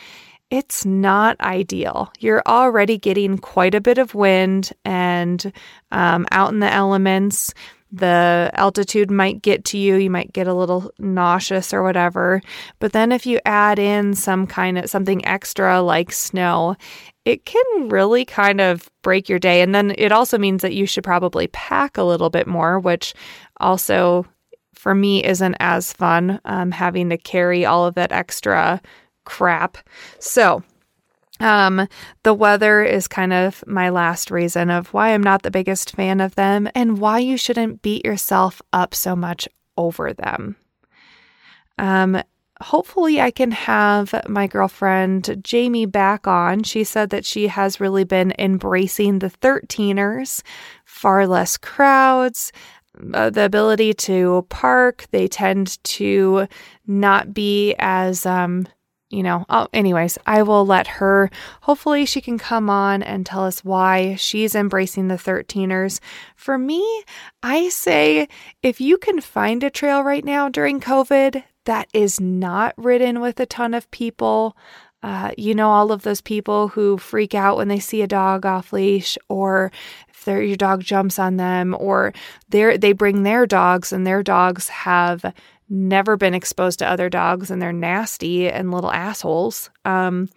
it's 0.51 0.85
not 0.85 1.41
ideal. 1.41 2.13
You're 2.19 2.43
already 2.47 2.99
getting 2.99 3.39
quite 3.39 3.75
a 3.75 3.81
bit 3.81 3.99
of 3.99 4.15
wind 4.15 4.73
and 4.85 5.53
um, 5.93 6.27
out 6.33 6.53
in 6.53 6.59
the 6.59 6.73
elements 6.73 7.55
the 7.93 8.51
altitude 8.55 9.11
might 9.11 9.43
get 9.43 9.65
to 9.67 9.79
you. 9.79 9.97
You 9.97 10.11
might 10.11 10.33
get 10.33 10.47
a 10.47 10.55
little 10.55 10.91
nauseous 10.99 11.75
or 11.75 11.83
whatever. 11.83 12.41
But 12.79 12.93
then 12.93 13.13
if 13.13 13.27
you 13.27 13.41
add 13.45 13.79
in 13.79 14.15
some 14.15 14.47
kind 14.47 14.79
of 14.79 14.89
something 14.89 15.25
extra 15.27 15.81
like 15.83 16.13
snow, 16.13 16.77
it 17.25 17.45
can 17.45 17.89
really 17.89 18.25
kind 18.25 18.61
of 18.61 18.89
break 19.03 19.29
your 19.29 19.39
day. 19.39 19.61
And 19.61 19.75
then 19.75 19.95
it 19.99 20.13
also 20.13 20.39
means 20.39 20.63
that 20.63 20.75
you 20.75 20.87
should 20.87 21.05
probably 21.05 21.49
pack 21.49 21.99
a 21.99 22.05
little 22.05 22.31
bit 22.31 22.47
more, 22.47 22.79
which 22.79 23.15
also 23.59 24.27
for 24.75 24.95
me 24.95 25.23
isn't 25.25 25.57
as 25.61 25.93
fun 25.93 26.41
um, 26.47 26.71
having 26.71 27.11
to 27.11 27.19
carry 27.19 27.67
all 27.67 27.87
of 27.87 27.95
that 27.97 28.13
extra 28.13 28.81
crap. 29.25 29.77
So, 30.19 30.63
um, 31.41 31.89
the 32.23 32.35
weather 32.35 32.83
is 32.83 33.09
kind 33.09 33.33
of 33.33 33.65
my 33.67 33.89
last 33.89 34.31
reason 34.31 34.71
of 34.71 34.93
why 34.93 35.11
I'm 35.11 35.23
not 35.23 35.43
the 35.43 35.51
biggest 35.51 35.97
fan 35.97 36.21
of 36.21 36.35
them 36.35 36.69
and 36.75 36.99
why 36.99 37.19
you 37.19 37.37
shouldn't 37.37 37.83
beat 37.83 38.05
yourself 38.05 38.61
up 38.73 38.95
so 38.95 39.17
much 39.17 39.49
over 39.77 40.13
them. 40.13 40.57
Um, 41.79 42.23
hopefully, 42.61 43.21
I 43.21 43.31
can 43.31 43.51
have 43.53 44.15
my 44.29 44.47
girlfriend 44.47 45.43
Jamie 45.43 45.87
back 45.87 46.27
on. 46.27 46.63
She 46.63 46.85
said 46.85 47.11
that 47.11 47.25
she 47.25 47.47
has 47.47 47.81
really 47.81 48.05
been 48.05 48.35
embracing 48.39 49.19
the 49.19 49.31
13ers, 49.31 50.43
far 50.85 51.27
less 51.27 51.57
crowds, 51.57 52.53
uh, 53.15 53.31
the 53.31 53.47
ability 53.47 53.95
to 53.95 54.47
park. 54.51 55.07
They 55.11 55.27
tend 55.27 55.83
to 55.85 56.47
not 56.87 57.33
be 57.33 57.75
as 57.79 58.27
um, 58.27 58.67
you 59.11 59.25
know, 59.25 59.45
anyways, 59.73 60.19
I 60.25 60.43
will 60.43 60.65
let 60.65 60.87
her. 60.87 61.31
Hopefully, 61.63 62.07
she 62.07 62.21
can 62.21 62.39
come 62.39 62.71
on 62.71 63.03
and 63.03 63.27
tell 63.27 63.45
us 63.45 63.65
why 63.65 64.15
she's 64.15 64.55
embracing 64.55 65.09
the 65.09 65.17
13ers. 65.17 65.99
For 66.37 66.57
me, 66.57 67.05
I 67.43 67.69
say 67.71 68.29
if 68.63 68.81
you 68.81 68.97
can 68.99 69.21
find 69.21 69.65
a 69.65 69.71
trail 69.71 70.03
right 70.05 70.25
now 70.25 70.49
during 70.49 70.81
COVID 70.81 71.43
that 71.65 71.89
is 71.93 72.21
not 72.21 72.73
ridden 72.77 73.21
with 73.21 73.39
a 73.41 73.47
ton 73.47 73.75
of 73.75 73.91
people, 73.91 74.57
uh, 75.03 75.31
you 75.39 75.55
know, 75.55 75.71
all 75.71 75.93
of 75.93 76.03
those 76.03 76.21
people 76.21 76.69
who 76.69 76.99
freak 76.99 77.35
out 77.35 77.57
when 77.57 77.69
they 77.69 77.79
see 77.79 78.03
a 78.03 78.07
dog 78.07 78.45
off 78.45 78.73
leash, 78.73 79.17
or 79.29 79.73
if 80.09 80.27
your 80.27 80.57
dog 80.57 80.83
jumps 80.83 81.19
on 81.19 81.37
them, 81.37 81.75
or 81.79 82.13
they 82.49 82.93
bring 82.93 83.23
their 83.23 83.47
dogs 83.47 83.93
and 83.93 84.07
their 84.07 84.23
dogs 84.23 84.69
have 84.69 85.33
never 85.71 86.17
been 86.17 86.35
exposed 86.35 86.81
to 86.81 86.89
other 86.89 87.09
dogs 87.09 87.51
and 87.51 87.63
they're 87.63 87.73
nasty 87.73 88.51
and 88.51 88.73
little 88.73 88.93
assholes. 88.93 89.71
Um, 89.85 90.29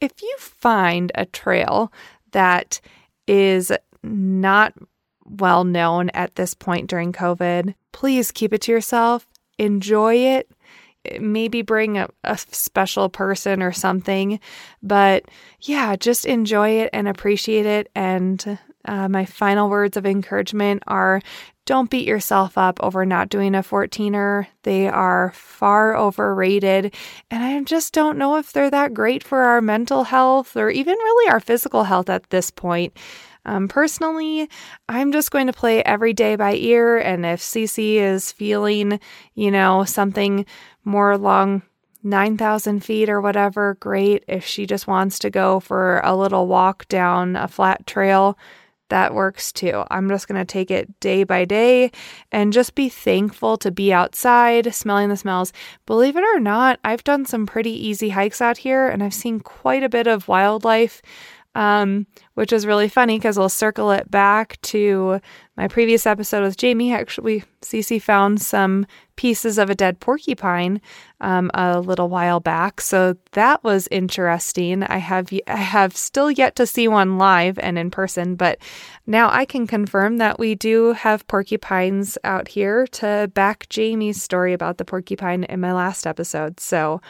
if 0.00 0.12
you 0.22 0.34
find 0.38 1.10
a 1.14 1.24
trail 1.26 1.92
that 2.32 2.80
is 3.26 3.72
not 4.02 4.74
well 5.24 5.64
known 5.64 6.10
at 6.10 6.34
this 6.34 6.54
point 6.54 6.90
during 6.90 7.12
COVID, 7.12 7.74
please 7.92 8.30
keep 8.30 8.52
it 8.52 8.60
to 8.62 8.72
yourself. 8.72 9.26
Enjoy 9.58 10.14
it. 10.14 10.50
Maybe 11.18 11.62
bring 11.62 11.98
a, 11.98 12.08
a 12.24 12.38
special 12.38 13.08
person 13.08 13.62
or 13.62 13.72
something. 13.72 14.40
But 14.82 15.24
yeah, 15.60 15.96
just 15.96 16.24
enjoy 16.24 16.80
it 16.80 16.90
and 16.92 17.08
appreciate 17.08 17.66
it. 17.66 17.90
And 17.94 18.58
uh, 18.84 19.08
my 19.08 19.24
final 19.24 19.68
words 19.68 19.96
of 19.96 20.06
encouragement 20.06 20.82
are 20.86 21.20
don't 21.64 21.90
beat 21.90 22.08
yourself 22.08 22.58
up 22.58 22.78
over 22.82 23.06
not 23.06 23.28
doing 23.28 23.54
a 23.54 23.62
14er. 23.62 24.46
They 24.64 24.88
are 24.88 25.32
far 25.34 25.96
overrated. 25.96 26.92
And 27.30 27.44
I 27.44 27.62
just 27.62 27.94
don't 27.94 28.18
know 28.18 28.36
if 28.36 28.52
they're 28.52 28.70
that 28.70 28.94
great 28.94 29.22
for 29.22 29.42
our 29.42 29.60
mental 29.60 30.04
health 30.04 30.56
or 30.56 30.70
even 30.70 30.94
really 30.94 31.30
our 31.30 31.38
physical 31.38 31.84
health 31.84 32.10
at 32.10 32.28
this 32.30 32.50
point. 32.50 32.96
Um, 33.44 33.68
personally, 33.68 34.48
I'm 34.88 35.12
just 35.12 35.30
going 35.30 35.46
to 35.46 35.52
play 35.52 35.82
every 35.82 36.12
day 36.12 36.36
by 36.36 36.54
ear. 36.54 36.98
And 36.98 37.26
if 37.26 37.40
Cece 37.40 37.96
is 37.96 38.32
feeling, 38.32 39.00
you 39.34 39.50
know, 39.50 39.84
something 39.84 40.46
more 40.84 41.12
along 41.12 41.62
9,000 42.02 42.80
feet 42.84 43.08
or 43.08 43.20
whatever, 43.20 43.76
great. 43.80 44.24
If 44.28 44.44
she 44.44 44.66
just 44.66 44.86
wants 44.86 45.18
to 45.20 45.30
go 45.30 45.60
for 45.60 46.00
a 46.04 46.16
little 46.16 46.46
walk 46.46 46.88
down 46.88 47.36
a 47.36 47.48
flat 47.48 47.86
trail, 47.86 48.38
that 48.92 49.14
works 49.14 49.52
too. 49.52 49.84
I'm 49.90 50.08
just 50.10 50.28
going 50.28 50.38
to 50.38 50.44
take 50.44 50.70
it 50.70 51.00
day 51.00 51.24
by 51.24 51.46
day 51.46 51.92
and 52.30 52.52
just 52.52 52.74
be 52.74 52.90
thankful 52.90 53.56
to 53.56 53.70
be 53.70 53.90
outside, 53.90 54.74
smelling 54.74 55.08
the 55.08 55.16
smells. 55.16 55.50
Believe 55.86 56.14
it 56.14 56.24
or 56.34 56.38
not, 56.38 56.78
I've 56.84 57.02
done 57.02 57.24
some 57.24 57.46
pretty 57.46 57.70
easy 57.70 58.10
hikes 58.10 58.42
out 58.42 58.58
here 58.58 58.88
and 58.88 59.02
I've 59.02 59.14
seen 59.14 59.40
quite 59.40 59.82
a 59.82 59.88
bit 59.88 60.06
of 60.06 60.28
wildlife 60.28 61.00
um, 61.54 62.06
which 62.34 62.52
is 62.52 62.66
really 62.66 62.88
funny 62.88 63.18
because 63.18 63.38
we'll 63.38 63.48
circle 63.48 63.90
it 63.90 64.10
back 64.10 64.60
to 64.62 65.20
my 65.56 65.68
previous 65.68 66.06
episode 66.06 66.42
with 66.42 66.56
Jamie. 66.56 66.94
Actually, 66.94 67.44
Cece 67.60 68.00
found 68.00 68.40
some 68.40 68.86
pieces 69.16 69.58
of 69.58 69.68
a 69.68 69.74
dead 69.74 70.00
porcupine 70.00 70.80
um, 71.20 71.50
a 71.52 71.78
little 71.80 72.08
while 72.08 72.40
back, 72.40 72.80
so 72.80 73.16
that 73.32 73.62
was 73.62 73.86
interesting. 73.90 74.82
I 74.82 74.96
have 74.96 75.28
I 75.46 75.56
have 75.56 75.94
still 75.96 76.30
yet 76.30 76.56
to 76.56 76.66
see 76.66 76.88
one 76.88 77.18
live 77.18 77.58
and 77.58 77.78
in 77.78 77.90
person, 77.90 78.34
but 78.34 78.58
now 79.06 79.28
I 79.30 79.44
can 79.44 79.66
confirm 79.66 80.16
that 80.16 80.38
we 80.38 80.54
do 80.54 80.92
have 80.92 81.26
porcupines 81.26 82.16
out 82.24 82.48
here 82.48 82.86
to 82.88 83.30
back 83.34 83.68
Jamie's 83.68 84.22
story 84.22 84.54
about 84.54 84.78
the 84.78 84.84
porcupine 84.86 85.44
in 85.44 85.60
my 85.60 85.72
last 85.72 86.06
episode. 86.06 86.60
So 86.60 87.02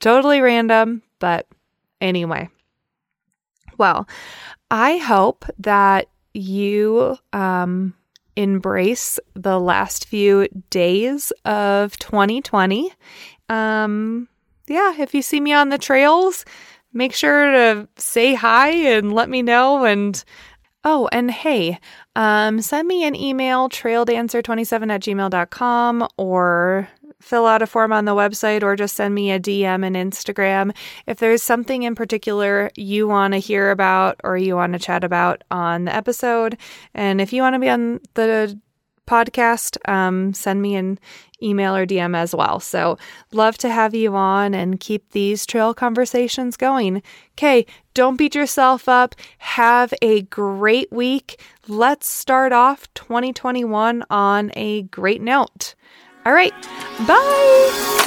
totally 0.00 0.40
random, 0.40 1.02
but 1.18 1.46
anyway. 2.00 2.48
Well, 3.78 4.08
I 4.70 4.96
hope 4.98 5.44
that 5.58 6.08
you 6.32 7.16
um, 7.32 7.94
embrace 8.36 9.18
the 9.34 9.60
last 9.60 10.06
few 10.06 10.48
days 10.70 11.32
of 11.44 11.96
2020. 11.98 12.92
Um, 13.48 14.28
yeah, 14.66 14.94
if 14.98 15.14
you 15.14 15.22
see 15.22 15.40
me 15.40 15.52
on 15.52 15.68
the 15.68 15.78
trails, 15.78 16.44
make 16.92 17.12
sure 17.12 17.50
to 17.50 17.88
say 17.96 18.34
hi 18.34 18.70
and 18.70 19.12
let 19.12 19.28
me 19.28 19.42
know. 19.42 19.84
And 19.84 20.22
oh, 20.84 21.08
and 21.12 21.30
hey, 21.30 21.78
um, 22.16 22.60
send 22.60 22.88
me 22.88 23.04
an 23.04 23.14
email, 23.14 23.68
traildancer27 23.68 24.90
at 24.90 25.02
gmail.com, 25.02 26.08
or 26.16 26.88
fill 27.24 27.46
out 27.46 27.62
a 27.62 27.66
form 27.66 27.90
on 27.90 28.04
the 28.04 28.14
website 28.14 28.62
or 28.62 28.76
just 28.76 28.94
send 28.94 29.14
me 29.14 29.30
a 29.30 29.40
DM 29.40 29.84
and 29.84 29.96
Instagram. 29.96 30.76
If 31.06 31.18
there's 31.18 31.42
something 31.42 31.82
in 31.82 31.94
particular 31.94 32.70
you 32.76 33.08
want 33.08 33.32
to 33.32 33.38
hear 33.38 33.70
about 33.70 34.20
or 34.22 34.36
you 34.36 34.54
want 34.56 34.74
to 34.74 34.78
chat 34.78 35.02
about 35.02 35.42
on 35.50 35.86
the 35.86 35.94
episode, 35.94 36.58
and 36.92 37.22
if 37.22 37.32
you 37.32 37.40
want 37.40 37.54
to 37.54 37.60
be 37.60 37.70
on 37.70 38.00
the 38.12 38.60
podcast, 39.06 39.76
um, 39.88 40.34
send 40.34 40.60
me 40.60 40.76
an 40.76 40.98
email 41.42 41.74
or 41.74 41.86
DM 41.86 42.16
as 42.16 42.34
well. 42.34 42.60
So, 42.60 42.98
love 43.32 43.56
to 43.58 43.70
have 43.70 43.94
you 43.94 44.14
on 44.14 44.54
and 44.54 44.80
keep 44.80 45.10
these 45.10 45.46
trail 45.46 45.74
conversations 45.74 46.56
going. 46.56 47.02
Okay, 47.32 47.66
don't 47.94 48.16
beat 48.16 48.34
yourself 48.34 48.88
up. 48.88 49.14
Have 49.38 49.92
a 50.02 50.22
great 50.22 50.90
week. 50.92 51.40
Let's 51.68 52.06
start 52.08 52.52
off 52.52 52.92
2021 52.94 54.04
on 54.10 54.50
a 54.54 54.82
great 54.84 55.22
note. 55.22 55.74
All 56.26 56.32
right. 56.32 56.54
Bye. 57.06 58.00